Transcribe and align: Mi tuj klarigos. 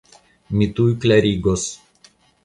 Mi 0.61 0.67
tuj 0.79 0.87
klarigos. 1.03 1.67